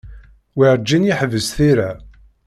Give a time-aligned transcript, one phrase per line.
[0.57, 1.91] Werǧin yeḥbis tira.